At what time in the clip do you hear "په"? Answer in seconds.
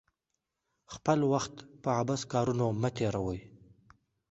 1.81-1.89